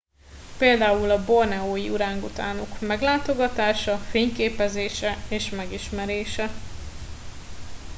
[0.57, 6.49] például a borneói orángutánok meglátogatása fényképezése és megismerése